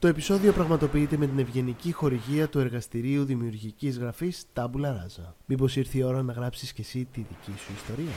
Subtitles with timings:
[0.00, 5.32] Το επεισόδιο πραγματοποιείται με την ευγενική χορηγία του εργαστηρίου δημιουργικής γραφής Tabula Rasa.
[5.46, 8.12] Μήπως ήρθε η ώρα να γράψεις και εσύ τη δική σου ιστορία;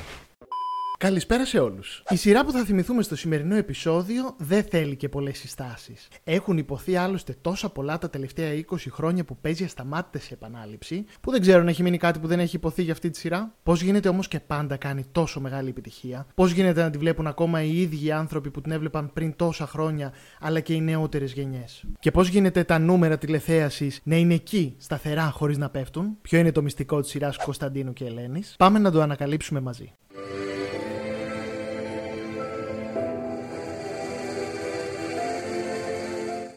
[1.02, 2.04] Καλησπέρα σε όλους.
[2.10, 6.08] Η σειρά που θα θυμηθούμε στο σημερινό επεισόδιο δεν θέλει και πολλές συστάσεις.
[6.24, 11.32] Έχουν υποθεί άλλωστε τόσα πολλά τα τελευταία 20 χρόνια που παίζει ασταμάτητε σε επανάληψη, που
[11.32, 13.54] δεν ξέρω αν έχει μείνει κάτι που δεν έχει υποθεί για αυτή τη σειρά.
[13.64, 16.28] Πώς γίνεται όμως και πάντα κάνει τόσο μεγάλη επιτυχία.
[16.36, 20.14] Πώς γίνεται να τη βλέπουν ακόμα οι ίδιοι άνθρωποι που την έβλεπαν πριν τόσα χρόνια,
[20.40, 21.84] αλλά και οι νεότερες γενιές.
[22.00, 26.18] Και πώς γίνεται τα νούμερα τηλεθέασης να είναι εκεί, σταθερά, χωρίς να πέφτουν.
[26.22, 28.56] Ποιο είναι το μυστικό της σειράς Κωνσταντίνου και Ελένης.
[28.58, 29.94] Πάμε να το ανακαλύψουμε μαζί.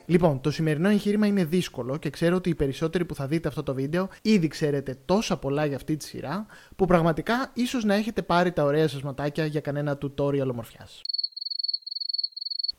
[0.06, 3.62] Λοιπόν, το σημερινό εγχείρημα είναι δύσκολο και ξέρω ότι οι περισσότεροι που θα δείτε αυτό
[3.62, 6.46] το βίντεο ήδη ξέρετε τόσα πολλά για αυτή τη σειρά
[6.76, 11.00] που πραγματικά ίσως να έχετε πάρει τα ωραία σας ματάκια για κανένα tutorial ομορφιάς.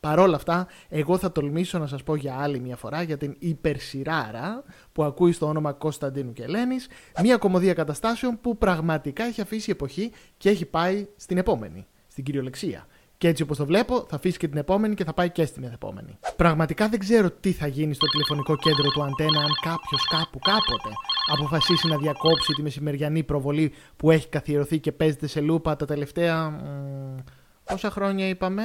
[0.00, 3.36] Παρ' όλα αυτά, εγώ θα τολμήσω να σας πω για άλλη μια φορά για την
[3.38, 6.88] υπερσυράρα που ακούει στο όνομα Κωνσταντίνου και Ελένης,
[7.22, 12.86] μια κομμωδία καταστάσεων που πραγματικά έχει αφήσει εποχή και έχει πάει στην επόμενη, στην κυριολεξία.
[13.18, 15.64] Και έτσι όπως το βλέπω, θα αφήσει και την επόμενη και θα πάει και στην
[15.64, 16.18] επόμενη.
[16.36, 20.94] Πραγματικά δεν ξέρω τι θα γίνει στο τηλεφωνικό κέντρο του Αντένα αν κάποιος κάπου κάποτε
[21.32, 26.50] αποφασίσει να διακόψει τη μεσημεριανή προβολή που έχει καθιερωθεί και παίζεται σε λούπα τα τελευταία.
[26.50, 27.16] Μ,
[27.64, 28.62] πόσα χρόνια είπαμε,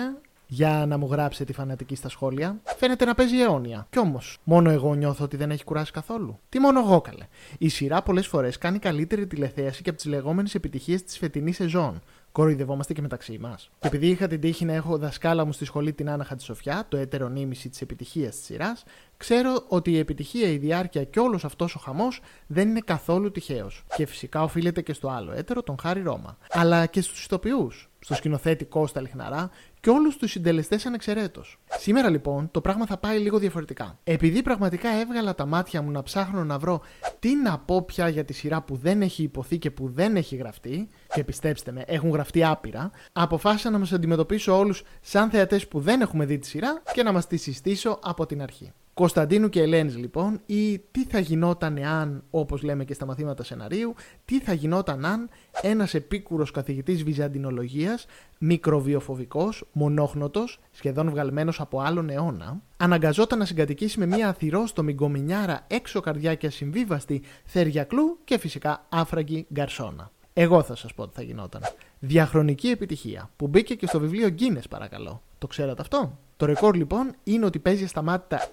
[0.53, 2.59] για να μου γράψετε τη φανατική στα σχόλια.
[2.63, 3.87] Φαίνεται να παίζει αιώνια.
[3.89, 6.39] Κι όμως, μόνο εγώ νιώθω ότι δεν έχει κουράσει καθόλου.
[6.49, 7.27] Τι μόνο εγώ καλέ.
[7.57, 12.01] Η σειρά πολλές φορές κάνει καλύτερη τηλεθέαση και από τις λεγόμενες επιτυχίες της φετινής σεζόν
[12.31, 13.71] κοροϊδευόμαστε και μεταξύ μας.
[13.79, 16.97] Και επειδή είχα την τύχη να έχω δασκάλα μου στη σχολή την Άννα Χατζησοφιά, το
[16.97, 18.83] έτερο νήμιση της επιτυχίας της σειράς,
[19.17, 23.83] ξέρω ότι η επιτυχία, η διάρκεια και όλος αυτός ο χαμός δεν είναι καθόλου τυχαίος.
[23.95, 26.37] Και φυσικά οφείλεται και στο άλλο έτερο, τον Χάρη Ρώμα.
[26.49, 29.49] Αλλά και στους ηθοποιούς, στο σκηνοθέτη Κώστα Λιχναρά
[29.81, 31.59] και όλους τους συντελεστές ανεξαιρέτως.
[31.77, 33.99] Σήμερα λοιπόν το πράγμα θα πάει λίγο διαφορετικά.
[34.03, 36.81] Επειδή πραγματικά έβγαλα τα μάτια μου να ψάχνω να βρω
[37.19, 40.35] τι να πω πια για τη σειρά που δεν έχει υποθεί και που δεν έχει
[40.35, 45.79] γραφτεί, και πιστέψτε με, έχουν γραφτεί άπειρα, αποφάσισα να μας αντιμετωπίσω όλους σαν θεατές που
[45.79, 48.73] δεν έχουμε δει τη σειρά και να μας τη συστήσω από την αρχή.
[49.01, 53.93] Κωνσταντίνου και Ελένης λοιπόν ή τι θα γινόταν αν, όπως λέμε και στα μαθήματα σεναρίου,
[54.25, 55.29] τι θα γινόταν αν
[55.61, 58.05] ένας επίκουρος καθηγητής βυζαντινολογίας,
[58.37, 65.99] μικροβιοφοβικός, μονόχνοτος, σχεδόν βγαλμένος από άλλον αιώνα, αναγκαζόταν να συγκατοικήσει με μια αθυρόστομη γκομινιάρα έξω
[65.99, 70.11] καρδιά και ασυμβίβαστη θεριακλού και φυσικά άφραγγη γκαρσόνα.
[70.33, 71.61] Εγώ θα σας πω τι θα γινόταν.
[71.99, 75.21] Διαχρονική επιτυχία που μπήκε και στο βιβλίο Guinness παρακαλώ.
[75.41, 78.49] Το ξέρατε αυτό; Το ρεκόρ λοιπόν είναι ότι παίζει σταμάτητα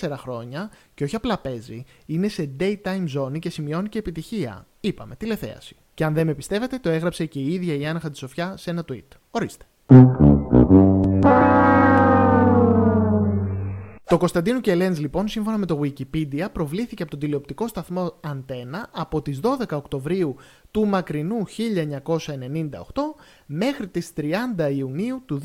[0.00, 4.66] 24 χρόνια και όχι απλά παίζει, είναι σε daytime zone και σημειώνει και επιτυχία.
[4.80, 5.76] Είπαμε, τηλεθέαση.
[5.94, 8.84] Και αν δεν με πιστεύετε, το έγραψε και η ίδια η Άννα Χατζησοφιά σε ένα
[8.88, 9.08] tweet.
[9.30, 9.64] Ορίστε.
[14.10, 18.88] Το Κωνσταντίνου και Ελένης λοιπόν, σύμφωνα με το Wikipedia, προβλήθηκε από τον τηλεοπτικό σταθμό Αντένα
[18.92, 20.36] από τις 12 Οκτωβρίου
[20.70, 21.46] του μακρινού 1998
[23.46, 25.40] μέχρι τις 30 Ιουνίου του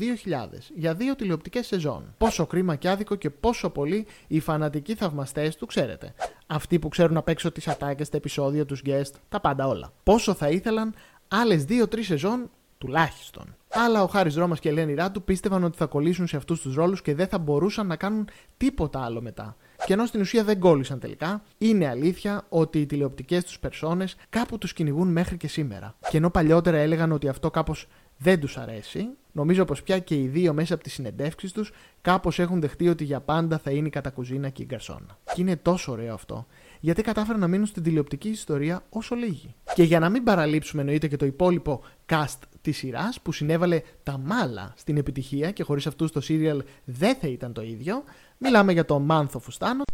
[0.74, 2.14] για δύο τηλεοπτικές σεζόν.
[2.18, 6.14] Πόσο κρίμα και άδικο και πόσο πολύ οι φανατικοί θαυμαστές του ξέρετε.
[6.46, 9.92] Αυτοί που ξέρουν απ' έξω τις ατάκες, τα επεισόδια, τους guest, τα πάντα όλα.
[10.02, 10.94] Πόσο θα ήθελαν
[11.28, 13.56] άλλες 2-3 σεζόν τουλάχιστον.
[13.68, 16.74] Αλλά ο Χάρη Ρώμας και η Ελένη Ράντου πίστευαν ότι θα κολλήσουν σε αυτούς τους
[16.74, 19.56] ρόλους και δεν θα μπορούσαν να κάνουν τίποτα άλλο μετά.
[19.86, 24.58] Και ενώ στην ουσία δεν κόλλησαν τελικά, είναι αλήθεια ότι οι τηλεοπτικές τους περσόνες κάπου
[24.58, 25.94] τους κυνηγούν μέχρι και σήμερα.
[26.10, 27.86] Και ενώ παλιότερα έλεγαν ότι αυτό κάπως
[28.18, 31.72] δεν τους αρέσει, νομίζω πως πια και οι δύο μέσα από τις συνεντεύξεις τους
[32.02, 35.18] κάπως έχουν δεχτεί ότι για πάντα θα είναι η κατακουζίνα και η γκαρσόνα.
[35.34, 36.46] Και είναι τόσο ωραίο αυτό,
[36.80, 39.54] γιατί κατάφεραν να μείνουν στην τηλεοπτική ιστορία όσο λίγοι.
[39.74, 44.18] Και για να μην παραλείψουμε εννοείται και το υπόλοιπο cast της σειράς που συνέβαλε τα
[44.18, 48.04] μάλα στην επιτυχία και χωρίς αυτούς το serial δεν θα ήταν το ίδιο,
[48.38, 49.85] μιλάμε για το Μάνθο Φουστάνο.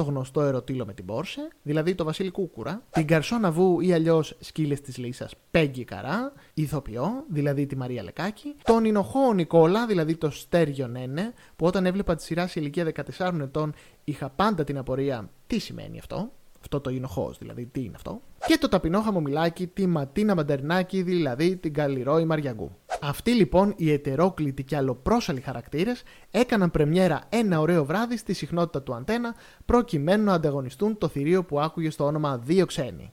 [0.00, 4.36] Το γνωστό ερωτήλο με την Πόρσε, δηλαδή το Βασίλη Κούκουρα, την Καρσόνα Βου ή αλλιώς
[4.40, 10.30] σκύλες της Λύσα Πέγγι Καρά, ηθοποιό, δηλαδή τη Μαρία Λεκάκη, τον Ινοχό Νικόλα, δηλαδή το
[10.30, 13.74] Στέργιο Νένε, που όταν έβλεπα τη σειρά σε ηλικία 14 ετών
[14.04, 18.58] είχα πάντα την απορία τι σημαίνει αυτό, αυτό το Ινοχός, δηλαδή τι είναι αυτό, και
[18.58, 22.70] το ταπεινό χαμομηλάκι, τη Ματίνα Μαντερνάκη, δηλαδή την Καλλιρόη Μαριαγκού.
[23.02, 28.94] Αυτοί λοιπόν οι ετερόκλητοι και αλλοπρόσαλοι χαρακτήρες έκαναν πρεμιέρα ένα ωραίο βράδυ στη συχνότητα του
[28.94, 33.12] αντένα προκειμένου να ανταγωνιστούν το θηρίο που άκουγε στο όνομα Δύο Ξένοι.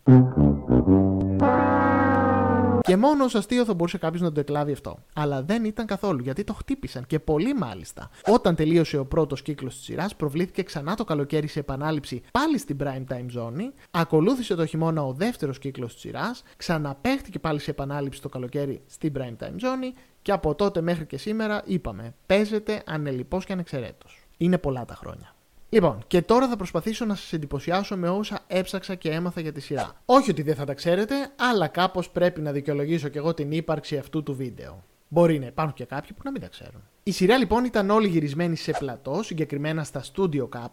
[2.87, 4.97] Και μόνο ω αστείο θα μπορούσε κάποιος να το εκλάβει αυτό.
[5.13, 8.09] Αλλά δεν ήταν καθόλου, γιατί το χτύπησαν και πολύ μάλιστα.
[8.27, 12.77] Όταν τελείωσε ο πρώτος κύκλος της σειράς, προβλήθηκε ξανά το καλοκαίρι σε επανάληψη πάλι στην
[12.83, 13.71] prime time ζώνη.
[13.91, 19.13] Ακολούθησε το χειμώνα ο δεύτερος κύκλος της σειράς, ξαναπέχτηκε πάλι σε επανάληψη το καλοκαίρι στην
[19.17, 24.27] prime time ζώνη και από τότε μέχρι και σήμερα είπαμε, παίζεται ανελειπώς και ανεξαιρέτως.
[24.37, 25.35] Είναι πολλά τα χρόνια.
[25.69, 29.59] Λοιπόν, και τώρα θα προσπαθήσω να σας εντυπωσιάσω με όσα έψαξα και έμαθα για τη
[29.59, 30.01] σειρά.
[30.05, 33.97] Όχι ότι δεν θα τα ξέρετε, αλλά κάπως πρέπει να δικαιολογήσω και εγώ την ύπαρξη
[33.97, 34.83] αυτού του βίντεο.
[35.07, 36.81] Μπορεί να υπάρχουν και κάποιοι που να μην τα ξέρουν.
[37.03, 40.65] Η σειρά λοιπόν ήταν όλη γυρισμένη σε πλατό, συγκεκριμένα στα Studio K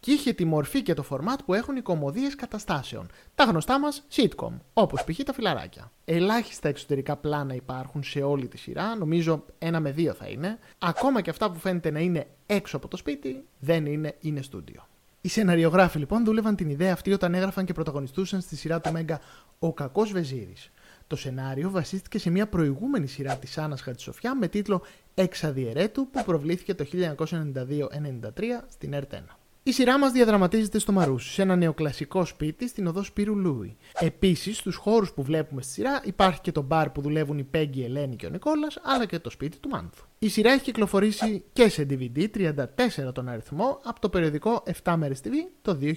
[0.00, 3.10] και είχε τη μορφή και το φορμάτ που έχουν οι κομμωδίες καταστάσεων.
[3.34, 5.22] Τα γνωστά μας sitcom, όπως π.χ.
[5.22, 5.92] τα φιλαράκια.
[6.04, 10.58] Ελάχιστα εξωτερικά πλάνα υπάρχουν σε όλη τη σειρά, νομίζω ένα με δύο θα είναι.
[10.78, 14.86] Ακόμα και αυτά που φαίνεται να είναι έξω από το σπίτι, δεν είναι, είναι στούντιο.
[15.20, 19.20] Οι σεναριογράφοι λοιπόν δούλευαν την ιδέα αυτή όταν έγραφαν και πρωταγωνιστούσαν στη σειρά του Μέγκα
[19.58, 20.70] Ο Κακός Βεζίρης.
[21.12, 24.82] Το σενάριο βασίστηκε σε μια προηγούμενη σειρά της Άννας Χατζησοφιά με τίτλο
[25.14, 27.20] Εξαδιαιρέτου που προβλήθηκε το 1992-93
[28.68, 29.22] στην ΕΡΤ1.
[29.62, 33.76] Η σειρά μας διαδραματίζεται στο Μαρούσι, σε ένα νεοκλασικό σπίτι στην οδό Σπύρου Λούι.
[34.00, 37.80] Επίσης, στους χώρους που βλέπουμε στη σειρά υπάρχει και το μπαρ που δουλεύουν η Πέγγι,
[37.80, 40.04] η Ελένη και ο Νικόλας, αλλά και το σπίτι του Μάνθου.
[40.18, 42.28] Η σειρά έχει κυκλοφορήσει και σε DVD
[43.06, 45.30] 34 τον αριθμό από το περιοδικό 7 μέρες TV
[45.62, 45.94] το 2009.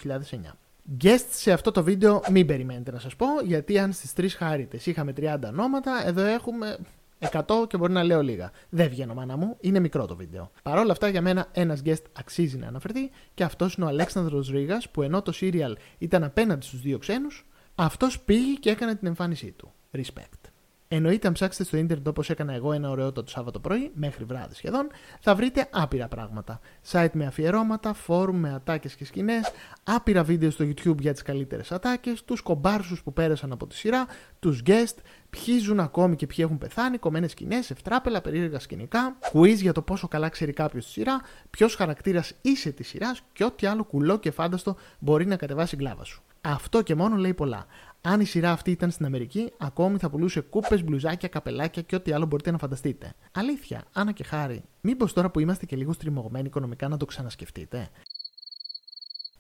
[1.04, 4.86] Guests σε αυτό το βίντεο μην περιμένετε να σας πω, γιατί αν στις τρεις χάριτες
[4.86, 6.78] είχαμε 30 ονόματα, εδώ έχουμε
[7.20, 8.52] 100 και μπορεί να λέω λίγα.
[8.70, 10.52] Δεν βγαίνω μάνα μου, είναι μικρό το βίντεο.
[10.64, 14.50] Παρ' όλα αυτά για μένα ένας guest αξίζει να αναφερθεί και αυτός είναι ο Αλέξανδρος
[14.50, 17.46] Ρήγας που ενώ το serial ήταν απέναντι στους δύο ξένους,
[17.76, 19.74] αυτός πήγε και έκανε την εμφάνισή του.
[19.92, 20.55] Respect.
[20.96, 24.56] Εννοείται, αν ψάξετε στο ίντερνετ όπως έκανα εγώ ένα ωραίο το Σάββατο πρωί, μέχρι βράδυ
[24.56, 24.88] σχεδόν,
[25.20, 26.60] θα βρείτε άπειρα πράγματα.
[26.92, 29.52] Site με αφιερώματα, φόρουμ με ατάκες και σκηνές,
[29.84, 34.06] άπειρα βίντεο στο YouTube για τις καλύτερες ατάκες, τους κομπάρσους που πέρασαν από τη σειρά,
[34.40, 34.96] τους guest,
[35.30, 39.82] ποιοι ζουν ακόμη και ποιοι έχουν πεθάνει, κομμένες σκηνές, ευτράπελα, περίεργα σκηνικά, quiz για το
[39.82, 44.20] πόσο καλά ξέρει κάποιος τη σειρά, ποιος χαρακτήρας είσαι της σειράς και ό,τι άλλο κουλό
[44.20, 46.24] και φάνταστο μπορεί να κατεβάσει γκλάβα σου.
[46.42, 47.66] Αυτό και μόνο λέει πολλά.
[48.08, 52.12] Αν η σειρά αυτή ήταν στην Αμερική, ακόμη θα πουλούσε κούπες, μπλουζάκια, καπελάκια και ό,τι
[52.12, 53.14] άλλο μπορείτε να φανταστείτε.
[53.32, 57.90] Αλήθεια, Άννα και Χάρη, μήπως τώρα που είμαστε και λίγο στριμωγμένοι οικονομικά να το ξανασκεφτείτε;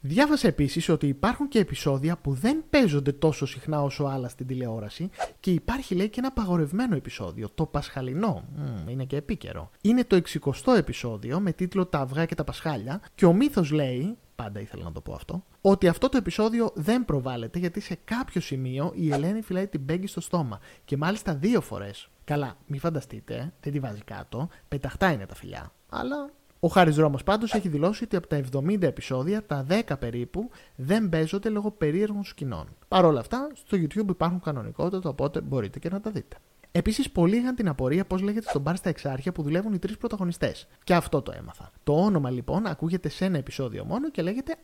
[0.07, 5.09] Διάβασα επίσης ότι υπάρχουν και επεισόδια που δεν παίζονται τόσο συχνά όσο άλλα στην τηλεόραση
[5.39, 8.43] και υπάρχει λέει και ένα απαγορευμένο επεισόδιο, το Πασχαλινό.
[8.55, 9.69] Μ, είναι και επίκαιρο.
[9.81, 14.17] Είναι το 60ο επεισόδιο με τίτλο Τα αυγά και τα Πασχάλια και ο μύθος λέει
[14.35, 18.41] πάντα ήθελα να το πω αυτό, ότι αυτό το επεισόδιο δεν προβάλλεται γιατί σε κάποιο
[18.41, 22.09] σημείο η Ελένη φυλάει την Πέγγι στο στόμα και μάλιστα δύο φορές.
[22.23, 25.71] Καλά, μην φανταστείτε, δεν τη βάζει κάτω, πεταχτά είναι τα φιλιά.
[25.89, 26.29] Αλλά
[26.59, 31.09] ο Χάρης Δρόμος πάντως έχει δηλώσει ότι από τα 70 επεισόδια, τα 10 περίπου δεν
[31.09, 32.67] παίζονται λόγω περίεργων σκηνών.
[32.87, 36.37] Παρ' όλα αυτά, στο YouTube υπάρχουν κανονικότητα, οπότε μπορείτε και να τα δείτε.
[36.77, 39.97] Επίσης, πολλοί είχαν την απορία πώς λέγεται στον μπαρ στα εξάρχεια που δουλεύουν οι τρεις
[39.97, 40.67] πρωταγωνιστές.
[40.83, 41.71] Και αυτό το έμαθα.
[41.83, 44.55] Το όνομα λοιπόν ακούγεται σε ένα επεισόδιο μόνο και λέγεται.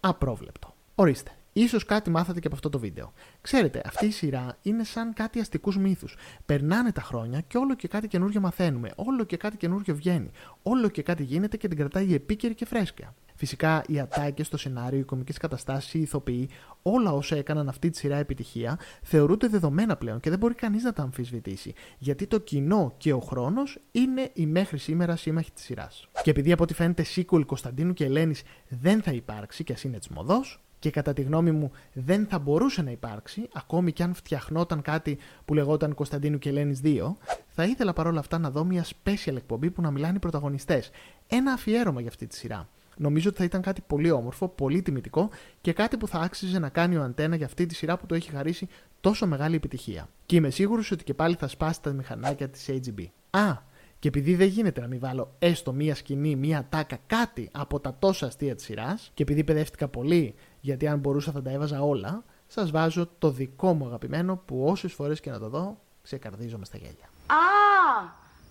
[0.00, 0.74] Απρόβλεπτο.
[0.94, 1.30] Ορίστε.
[1.52, 3.12] Ίσως κάτι μάθατε και από αυτό το βίντεο.
[3.40, 6.16] Ξέρετε, αυτή η σειρά είναι σαν κάτι αστικούς μύθους.
[6.46, 8.90] Περνάνε τα χρόνια και όλο και κάτι καινούριο μαθαίνουμε.
[8.96, 10.30] Όλο και κάτι καινούριο βγαίνει.
[10.62, 13.14] Όλο και κάτι γίνεται και την κρατάει επίκαιρη και φρέσκια.
[13.36, 16.48] Φυσικά οι ατάκε, το σενάριο, οι κομικές καταστάσεις, οι ηθοποιοί,
[16.82, 20.92] όλα όσα έκαναν αυτή τη σειρά επιτυχία θεωρούνται δεδομένα πλέον και δεν μπορεί κανείς να
[20.92, 21.74] τα αμφισβητήσει.
[21.98, 26.08] Γιατί το κοινό και ο χρόνος είναι η μέχρι σήμερα σύμμαχοι της σειράς.
[26.22, 29.98] Και επειδή από ό,τι φαίνεται sequel Κωνσταντίνου και Ελένης δεν θα υπάρξει, και ας είναι
[29.98, 30.40] τσμοδό,
[30.78, 35.18] και κατά τη γνώμη μου δεν θα μπορούσε να υπάρξει, ακόμη και αν φτιαχνόταν κάτι
[35.44, 37.14] που λεγόταν Κωνσταντίνου και Ελένης 2,
[37.48, 40.90] θα ήθελα παρόλα αυτά να δω μια special εκπομπή που να μιλάνε οι πρωταγωνιστές.
[41.28, 42.68] Ένα αφιέρωμα για αυτή τη σειρά.
[42.96, 46.68] Νομίζω ότι θα ήταν κάτι πολύ όμορφο, πολύ τιμητικό και κάτι που θα άξιζε να
[46.68, 48.68] κάνει ο Αντένα για αυτή τη σειρά που το έχει χαρίσει
[49.00, 50.08] τόσο μεγάλη επιτυχία.
[50.26, 53.06] Και είμαι σίγουρος ότι και πάλι θα σπάσει τα μηχανάκια της AGB.
[53.30, 57.80] Α, και επειδή δεν γίνεται να μην βάλω έστω μία σκηνή, μία τάκα, κάτι από
[57.80, 61.82] τα τόσα αστεία της σειράς, και επειδή παιδεύτηκα πολύ, γιατί αν μπορούσα θα τα έβαζα
[61.82, 66.64] όλα, σας βάζω το δικό μου αγαπημένο που όσες φορές και να το δω, ξεκαρδίζομαι
[66.64, 67.08] στα γέλια.
[67.26, 67.42] Α,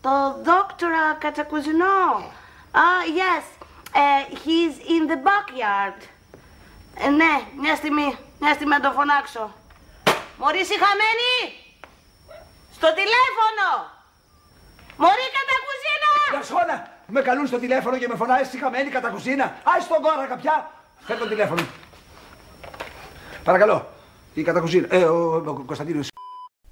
[0.01, 0.09] το
[0.43, 1.85] δόκτωρα Κατσακουζινό.
[2.71, 2.85] Α,
[3.17, 3.65] yes.
[3.95, 5.99] Uh, he's in the backyard.
[6.97, 9.53] Ε, ναι, μια στιγμή, μια στιγμή να το φωνάξω.
[10.37, 11.33] Μωρή χαμένη!
[12.73, 13.67] Στο τηλέφωνο!
[14.97, 16.11] Μωρή κατά κουζίνα!
[16.33, 19.55] Γαρσόνα, με καλούν στο τηλέφωνο και με φωνάει χαμένη κατά κουζίνα.
[19.63, 20.71] Άι στον κόρα καπιά.
[21.05, 21.65] Φέρ το τηλέφωνο.
[23.43, 23.87] Παρακαλώ.
[24.33, 24.87] Η κατακουζίνα.
[24.89, 26.07] Ε, ο, ο, ο Κωνσταντίνος.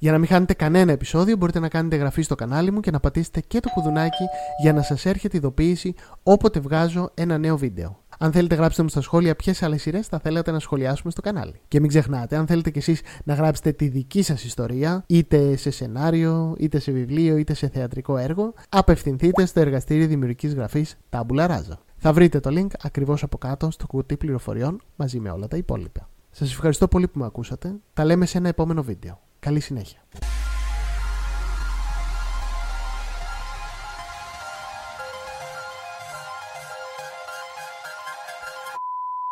[0.02, 3.00] Για να μην χάνετε κανένα επεισόδιο μπορείτε να κάνετε εγγραφή στο κανάλι μου και να
[3.00, 4.24] πατήσετε και το κουδουνάκι
[4.62, 5.94] για να σας έρχεται ειδοποίηση
[6.24, 8.00] όποτε βγάζω ένα νέο βίντεο.
[8.20, 11.62] Αν θέλετε, γράψτε μου στα σχόλια ποιες άλλες σειρές θα θέλατε να σχολιάσουμε στο κανάλι.
[11.68, 15.72] Και μην ξεχνάτε, αν θέλετε κι εσείς να γράψετε τη δική σας ιστορία, είτε σε
[15.72, 21.78] σενάριο, είτε σε βιβλίο, είτε σε θεατρικό έργο, απευθυνθείτε στο εργαστήριο δημιουργικής γραφής Tabula Rasa.
[21.98, 26.10] Θα βρείτε το link ακριβώς από κάτω στο κουτί πληροφοριών μαζί με όλα τα υπόλοιπα.
[26.32, 27.74] Σας ευχαριστώ πολύ που με ακούσατε.
[27.94, 29.20] Τα λέμε σε ένα επόμενο βίντεο.
[29.42, 30.00] Καλή συνέχεια.